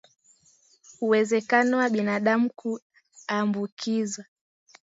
[1.01, 4.25] Uwezekano wa binadamu kuambukizwa